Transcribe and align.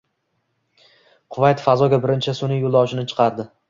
Kuvayt 1.37 1.63
fazoga 1.69 2.03
birinchi 2.09 2.39
sun'iy 2.43 2.63
yo‘ldoshini 2.67 3.11
chiqardi 3.11 3.53